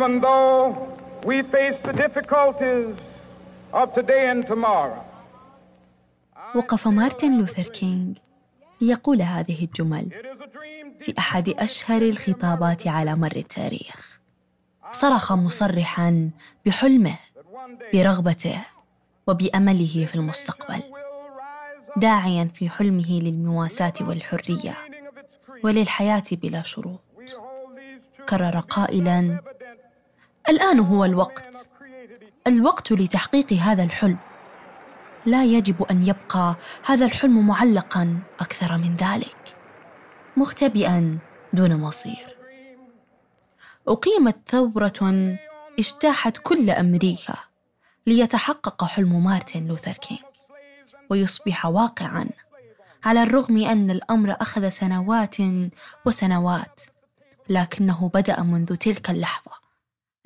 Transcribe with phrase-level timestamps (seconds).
[0.00, 0.60] even though
[1.28, 2.88] we face the difficulties
[3.72, 5.04] of today and tomorrow.
[6.54, 8.14] وقف مارتن لوثر كينغ
[8.80, 10.10] ليقول هذه الجمل
[11.00, 14.20] في أحد أشهر الخطابات على مر التاريخ
[14.92, 16.30] صرخ مصرحا
[16.66, 17.18] بحلمه
[17.92, 18.66] برغبته
[19.26, 20.82] وبأمله في المستقبل
[21.96, 24.76] داعيا في حلمه للمواساة والحرية
[25.64, 27.00] وللحياة بلا شروط
[28.28, 29.40] كرر قائلا
[30.48, 31.68] الآن هو الوقت.
[32.46, 34.18] الوقت لتحقيق هذا الحلم.
[35.26, 39.56] لا يجب أن يبقى هذا الحلم معلقا أكثر من ذلك.
[40.36, 41.18] مختبئا
[41.52, 42.36] دون مصير.
[43.88, 45.38] أقيمت ثورة
[45.78, 47.34] اجتاحت كل أمريكا
[48.06, 50.20] ليتحقق حلم مارتن لوثر كينغ.
[51.10, 52.26] ويصبح واقعا
[53.04, 55.36] على الرغم أن الأمر أخذ سنوات
[56.06, 56.80] وسنوات
[57.48, 59.59] لكنه بدأ منذ تلك اللحظة.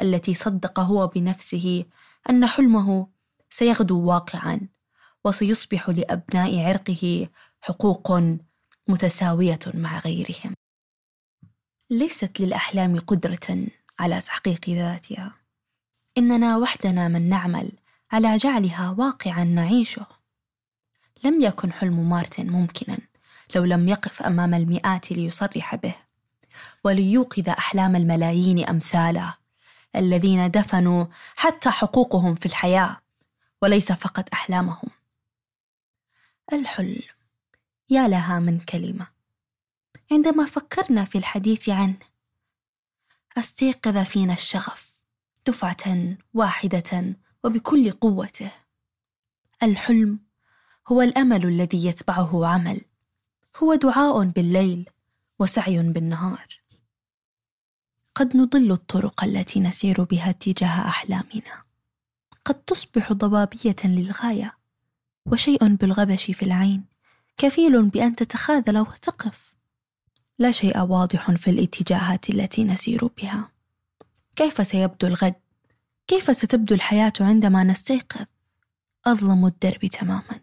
[0.00, 1.84] التي صدق هو بنفسه
[2.30, 3.08] أن حلمه
[3.50, 4.60] سيغدو واقعا
[5.24, 7.28] وسيصبح لأبناء عرقه
[7.60, 8.20] حقوق
[8.88, 10.54] متساوية مع غيرهم.
[11.90, 13.66] ليست للأحلام قدرة
[13.98, 15.34] على تحقيق ذاتها.
[16.18, 17.72] إننا وحدنا من نعمل
[18.12, 20.06] على جعلها واقعا نعيشه.
[21.24, 22.98] لم يكن حلم مارتن ممكنا
[23.54, 25.94] لو لم يقف أمام المئات ليصرح به
[26.84, 29.43] وليوقظ أحلام الملايين أمثاله.
[29.96, 31.06] الذين دفنوا
[31.36, 33.00] حتى حقوقهم في الحياة
[33.62, 34.88] وليس فقط أحلامهم.
[36.52, 37.02] الحلم.
[37.90, 39.06] يا لها من كلمة.
[40.12, 41.98] عندما فكرنا في الحديث عنه
[43.38, 44.94] أستيقظ فينا الشغف
[45.46, 48.50] دفعة واحدة وبكل قوته.
[49.62, 50.18] الحلم
[50.88, 52.80] هو الأمل الذي يتبعه عمل.
[53.56, 54.90] هو دعاء بالليل
[55.38, 56.63] وسعي بالنهار.
[58.14, 61.64] قد نضل الطرق التي نسير بها اتجاه أحلامنا.
[62.44, 64.56] قد تصبح ضبابية للغاية
[65.26, 66.84] وشيء بالغبش في العين
[67.38, 69.54] كفيل بأن تتخاذل وتقف.
[70.38, 73.50] لا شيء واضح في الاتجاهات التي نسير بها.
[74.36, 75.34] كيف سيبدو الغد؟
[76.06, 78.26] كيف ستبدو الحياة عندما نستيقظ؟
[79.06, 80.40] أظلم الدرب تماما.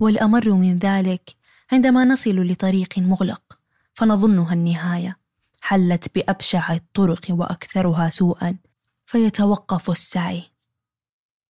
[0.00, 1.36] والأمر من ذلك
[1.72, 3.58] عندما نصل لطريق مغلق
[3.94, 5.21] فنظنها النهاية.
[5.64, 8.56] حلت بأبشع الطرق وأكثرها سوءا
[9.06, 10.42] فيتوقف السعي.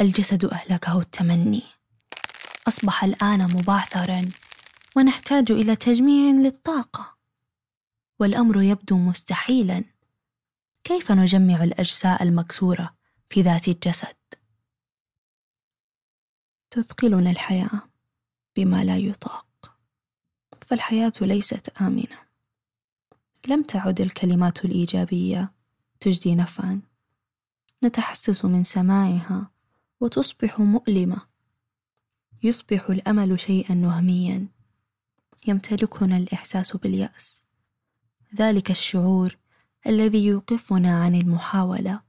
[0.00, 1.62] الجسد أهلكه التمني.
[2.68, 4.22] أصبح الآن مبعثرا
[4.96, 7.16] ونحتاج إلى تجميع للطاقة.
[8.20, 9.84] والأمر يبدو مستحيلا.
[10.84, 12.94] كيف نجمع الاجزاء المكسورة
[13.28, 14.16] في ذات الجسد؟
[16.70, 17.82] تثقلنا الحياة
[18.56, 19.78] بما لا يطاق.
[20.66, 22.27] فالحياة ليست آمنة.
[23.46, 25.52] لم تعد الكلمات الإيجابية
[26.00, 26.80] تجدي نفعا.
[27.84, 29.50] نتحسس من سماعها
[30.00, 31.20] وتصبح مؤلمة.
[32.42, 34.48] يصبح الأمل شيئا وهميا.
[35.46, 37.42] يمتلكنا الإحساس باليأس.
[38.34, 39.36] ذلك الشعور
[39.86, 42.00] الذي يوقفنا عن المحاولة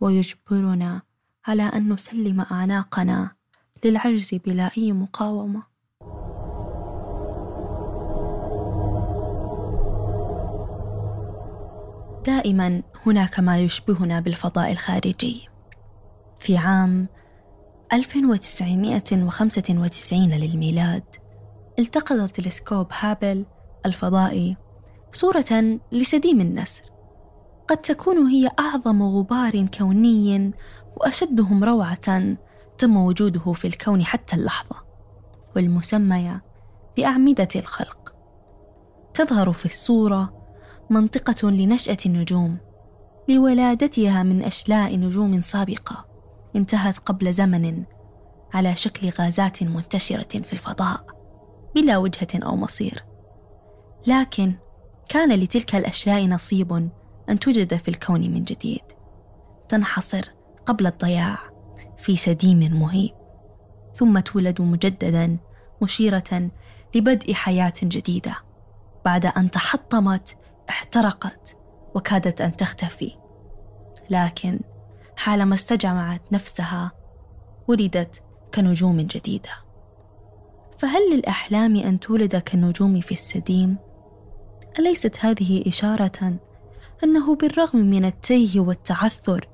[0.00, 1.02] ويجبرنا
[1.46, 3.36] على أن نسلم أعناقنا
[3.84, 5.73] للعجز بلا أي مقاومة.
[12.26, 15.48] دائما هناك ما يشبهنا بالفضاء الخارجي.
[16.36, 17.08] في عام
[17.92, 21.04] 1995 للميلاد
[21.78, 23.46] التقط تلسكوب هابل
[23.86, 24.56] الفضائي
[25.12, 26.82] صورة لسديم النسر.
[27.68, 30.52] قد تكون هي أعظم غبار كوني
[30.96, 32.36] وأشدهم روعة
[32.78, 34.76] تم وجوده في الكون حتى اللحظة
[35.56, 36.44] والمسمية
[36.96, 38.14] بأعمدة الخلق.
[39.14, 40.43] تظهر في الصورة
[40.90, 42.58] منطقة لنشأة النجوم
[43.28, 46.04] لولادتها من أشلاء نجوم سابقة
[46.56, 47.84] انتهت قبل زمن
[48.54, 51.06] على شكل غازات منتشرة في الفضاء
[51.74, 53.04] بلا وجهة أو مصير.
[54.06, 54.54] لكن
[55.08, 56.90] كان لتلك الأشياء نصيب
[57.28, 58.82] أن توجد في الكون من جديد
[59.68, 60.24] تنحصر
[60.66, 61.38] قبل الضياع
[61.98, 63.14] في سديم مهيب.
[63.94, 65.36] ثم تولد مجددا
[65.82, 66.50] مشيرة
[66.94, 68.36] لبدء حياة جديدة
[69.04, 70.36] بعد أن تحطمت
[70.68, 71.56] احترقت
[71.94, 73.12] وكادت أن تختفي.
[74.10, 74.60] لكن
[75.16, 76.92] حالما استجمعت نفسها
[77.68, 78.22] ولدت
[78.54, 79.50] كنجوم جديدة.
[80.78, 83.76] فهل للأحلام أن تولد كالنجوم في السديم؟
[84.78, 86.36] أليست هذه إشارة
[87.04, 89.48] أنه بالرغم من التيه والتعثر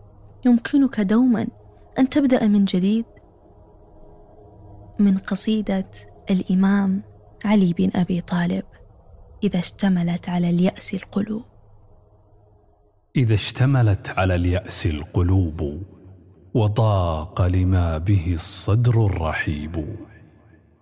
[0.47, 1.47] يمكنك دوما
[1.99, 3.05] أن تبدأ من جديد؟
[4.99, 5.91] من قصيدة
[6.31, 7.03] الإمام
[7.45, 8.65] علي بن أبي طالب.
[9.43, 11.43] إذا اشتملت على اليأس القلوب.
[13.17, 15.83] إذا اشتملت على اليأس القلوب
[16.55, 19.97] وضاق لما به الصدر الرحيب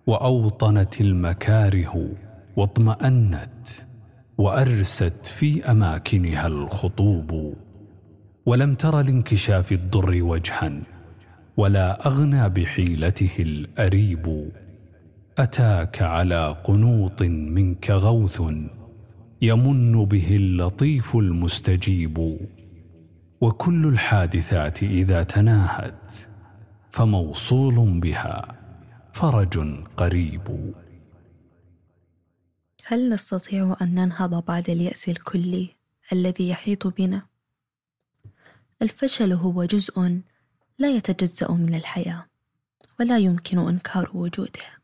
[0.07, 2.09] وأوطنت المكاره
[2.57, 3.67] واطمأنت
[4.37, 7.53] وأرست في أماكنها الخطوب
[8.45, 10.71] ولم تر لانكشاف الضر وجها
[11.57, 14.51] ولا أغنى بحيلته الأريب.
[15.39, 18.41] أتاك على قنوط منك غوث
[19.41, 22.37] يمن به اللطيف المستجيب.
[23.41, 26.13] وكل الحادثات إذا تناهت
[26.91, 28.55] فموصول بها
[29.13, 30.73] فرج قريب.
[32.87, 35.75] هل نستطيع أن ننهض بعد اليأس الكلي
[36.13, 37.21] الذي يحيط بنا؟
[38.81, 40.21] الفشل هو جزء
[40.79, 42.25] لا يتجزأ من الحياة
[42.99, 44.78] ولا يمكن إنكار وجوده.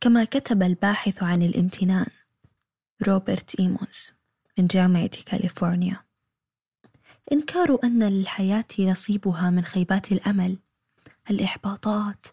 [0.00, 2.06] كما كتب الباحث عن الامتنان
[3.08, 4.12] روبرت إيمونز
[4.58, 6.04] من جامعة كاليفورنيا.
[7.32, 10.58] إنكار أن للحياة نصيبها من خيبات الأمل
[11.30, 12.26] الإحباطات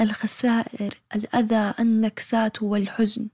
[0.00, 3.28] الخسائر الأذى النكسات والحزن.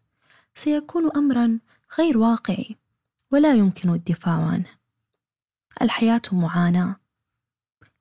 [0.54, 1.58] سيكون أمرا
[1.98, 2.76] غير واقعي
[3.30, 4.70] ولا يمكن الدفاع عنه.
[5.82, 6.96] الحياة معاناة.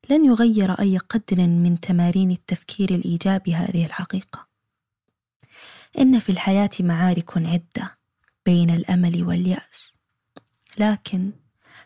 [0.10, 4.49] لن يغير أي قدر من تمارين التفكير الإيجابي هذه الحقيقة.
[5.98, 7.98] إن في الحياة معارك عدة
[8.46, 9.94] بين الأمل واليأس.
[10.78, 11.32] لكن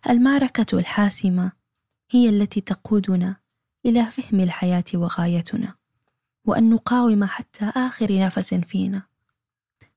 [0.09, 1.51] المعركة الحاسمة
[2.11, 3.35] هي التي تقودنا
[3.85, 5.75] إلى فهم الحياة وغايتنا
[6.45, 9.01] وأن نقاوم حتى آخر نفس فينا.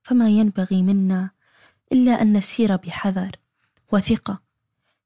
[0.01, 1.29] فما ينبغي منا
[1.91, 3.31] إلا أن نسير بحذر
[3.93, 4.41] وثقة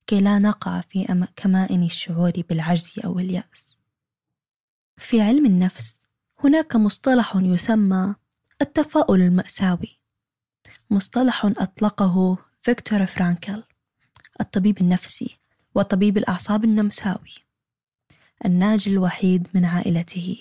[0.07, 3.77] كي لا نقع في كمائن الشعور بالعجز أو اليأس.
[4.97, 5.97] في علم النفس
[6.44, 8.15] هناك مصطلح يسمى
[8.61, 9.99] التفاؤل المأساوي.
[10.89, 13.63] مصطلح أطلقه فيكتور فرانكل
[14.41, 15.37] الطبيب النفسي
[15.75, 17.35] وطبيب الأعصاب النمساوي.
[18.45, 20.37] الناجي الوحيد من عائلته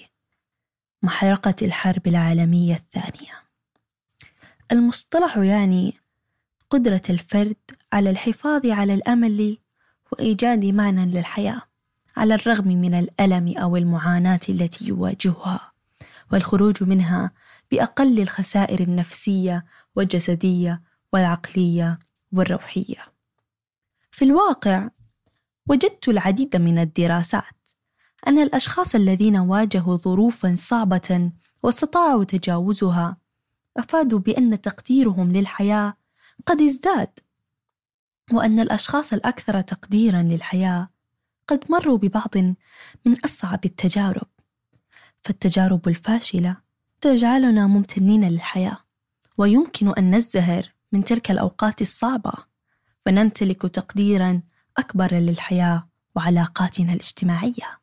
[1.03, 3.33] محرقة الحرب العالمية الثانية.
[4.73, 5.95] المصطلح يعني
[6.71, 7.57] قدرة الفرد
[7.93, 9.59] على الحفاظ على الأمل
[10.13, 11.63] وإيجاد معنى للحياة
[12.17, 15.73] على الرغم من الألم أو المعاناة التي يواجهها
[16.33, 17.31] والخروج منها
[17.71, 19.65] بأقل الخسائر النفسية
[19.97, 20.83] والجسدية
[21.13, 21.99] والعقلية
[22.33, 23.13] والروحية.
[24.11, 24.89] في الواقع
[25.69, 27.45] وجدت العديد من الدراسات
[28.27, 31.31] أن الأشخاص الذين واجهوا ظروفا صعبة
[31.63, 33.17] واستطاعوا تجاوزها
[33.77, 35.95] أفادوا بأن تقديرهم للحياة
[36.47, 37.19] قد ازداد
[38.33, 40.91] وأن الأشخاص الأكثر تقديرا للحياة
[41.47, 42.37] قد مروا ببعض
[43.07, 44.29] من أصعب التجارب
[45.23, 46.57] فالتجارب الفاشلة
[47.01, 48.77] تجعلنا ممتنين للحياة
[49.39, 52.33] ويمكن أن نزدهر من تلك الأوقات الصعبة
[53.07, 54.41] ونمتلك تقديرا
[54.79, 57.81] أكبر للحياة وعلاقاتنا الاجتماعية.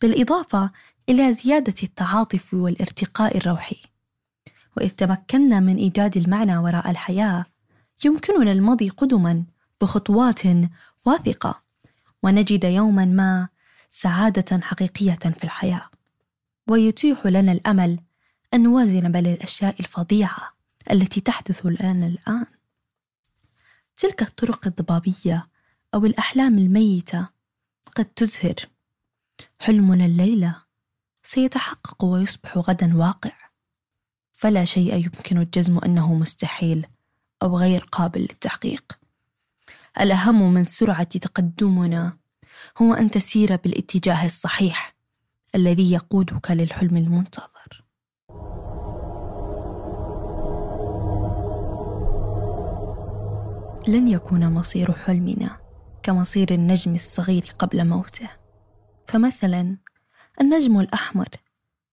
[0.00, 0.70] بالإضافة
[1.08, 3.82] إلى زيادة التعاطف والارتقاء الروحي.
[4.76, 7.44] وإذ تمكنا من إيجاد المعنى وراء الحياة
[8.04, 9.44] يمكننا المضي قدما
[9.80, 10.42] بخطوات
[11.04, 11.62] واثقة
[12.22, 13.48] ونجد يوما ما
[13.90, 15.90] سعادة حقيقية في الحياة.
[16.68, 17.98] ويتيح لنا الأمل
[18.54, 20.54] أن نوازن بين الأشياء الفظيعة
[20.90, 22.46] التي تحدث لنا الآن.
[23.96, 25.48] تلك الطرق الضبابية
[25.94, 27.28] أو الأحلام الميتة
[27.96, 28.54] قد تزهر.
[29.58, 30.62] حلمنا الليلة
[31.22, 33.32] سيتحقق ويصبح غدا واقع.
[34.32, 36.86] فلا شيء يمكن الجزم أنه مستحيل
[37.42, 38.98] أو غير قابل للتحقيق.
[40.00, 42.18] الأهم من سرعة تقدمنا
[42.78, 44.96] هو أن تسير بالاتجاه الصحيح
[45.54, 47.51] الذي يقودك للحلم المنتظر.
[53.88, 55.60] لن يكون مصير حلمنا
[56.02, 58.30] كمصير النجم الصغير قبل موته.
[59.08, 59.76] فمثلا
[60.40, 61.28] النجم الأحمر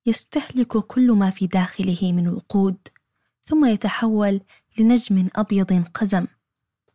[0.05, 2.77] يستهلك كل ما في داخله من وقود
[3.45, 4.41] ثم يتحول
[4.77, 6.27] لنجم أبيض قزم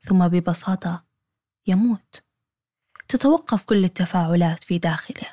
[0.07, 1.05] ثم ببساطة
[1.67, 2.23] يموت.
[3.09, 5.29] تتوقف كل التفاعلات في داخله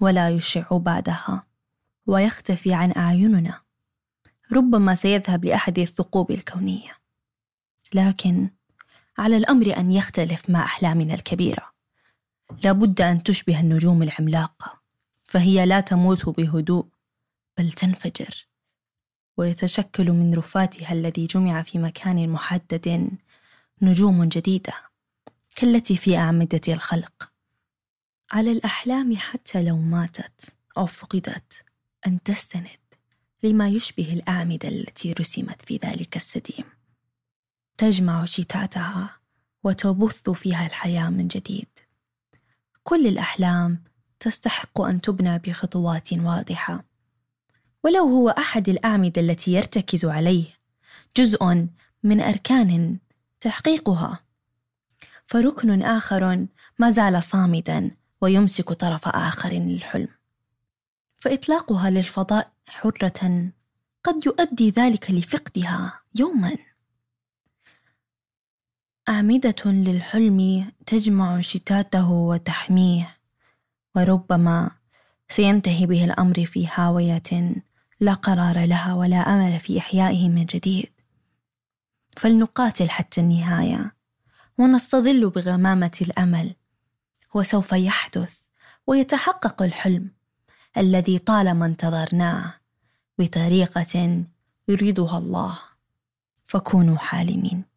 [0.00, 1.46] ولا يشع بعدها
[2.06, 3.60] ويختفي عن أعيننا.
[4.52, 6.96] ربما سيذهب لأحد الثقوب الكونية.
[7.94, 8.50] لكن
[9.18, 11.72] على الأمر أن يختلف مع أحلامنا الكبيرة.
[12.64, 14.80] لابد أن تشبه النجوم العملاقة
[15.24, 16.86] فهي لا تموت بهدوء
[17.58, 18.46] بل تنفجر.
[19.36, 23.10] ويتشكل من رفاتها الذي جمع في مكان محدد
[23.82, 24.72] نجوم جديدة
[25.56, 27.32] كالتي في أعمدة الخلق.
[28.32, 31.64] على الأحلام حتى لو ماتت أو فقدت
[32.06, 32.78] أن تستند
[33.42, 36.64] لما يشبه الأعمدة التي رسمت في ذلك السديم.
[37.78, 39.16] تجمع شتاتها
[39.64, 41.68] وتبث فيها الحياة من جديد.
[42.82, 43.84] كل الأحلام
[44.20, 46.84] تستحق أن تبنى بخطوات واضحة.
[47.84, 50.44] ولو هو أحد الأعمدة التي يرتكز عليه
[51.16, 51.66] جزء
[52.02, 52.98] من أركان
[53.40, 54.18] تحقيقها.
[55.26, 56.46] فركن آخر
[56.78, 60.08] ما زال صامدا ويمسك طرف آخر للحلم.
[61.16, 63.50] فإطلاقها للفضاء حرة
[64.04, 66.56] قد يؤدي ذلك لفقدها يوما.
[69.08, 73.16] أعمدة للحلم تجمع شتاته وتحميه
[73.96, 74.70] وربما
[75.28, 77.52] سينتهي به الأمر في هاوية
[78.00, 80.90] لا قرار لها ولا أمل في إحيائه من جديد.
[82.16, 83.94] فلنقاتل حتى النهاية
[84.58, 86.54] ونستظل بغمامة الأمل
[87.34, 88.38] وسوف يحدث
[88.86, 90.10] ويتحقق الحلم
[90.76, 92.54] الذي طالما انتظرناه
[93.18, 94.24] بطريقة
[94.68, 95.58] يريدها الله.
[96.44, 97.71] فكونوا حالمين.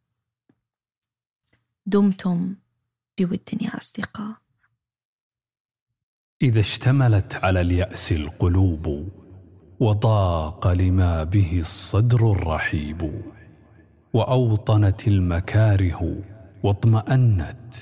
[1.87, 2.55] دمتم
[3.19, 4.35] بود يا أصدقاء.
[6.41, 9.09] إذا اشتملت على اليأس القلوب
[9.79, 13.23] وضاق لما به الصدر الرحيب
[14.13, 16.23] وأوطنت المكاره
[16.63, 17.73] واطمأنت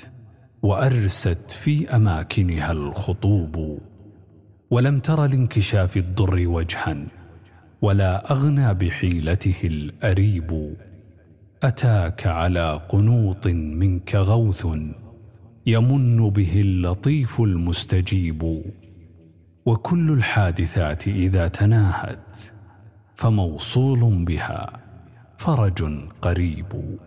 [0.63, 3.79] وأرست في أماكنها الخطوب
[4.69, 7.07] ولم تر لانكشاف الضر وجها
[7.81, 10.75] ولا أغنى بحيلته الأريب
[11.63, 14.67] أتاك على قنوط منك غوث
[15.65, 18.63] يمن به اللطيف المستجيب
[19.65, 22.38] وكل الحادثات إذا تناهت
[23.15, 24.79] فموصول بها
[25.38, 25.84] فرج
[26.22, 26.98] قريب.